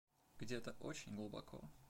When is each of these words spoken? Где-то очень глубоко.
Где-то 0.39 0.75
очень 0.79 1.13
глубоко. 1.13 1.69